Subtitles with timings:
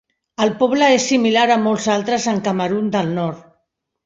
[0.45, 3.47] El poble és similar a molts altres en Camerun del nord.